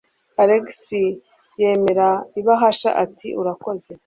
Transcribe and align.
Alex 0.43 0.67
yemera 1.61 2.09
ibahasha 2.39 2.89
ati: 3.03 3.27
"Urakoze." 3.41 3.91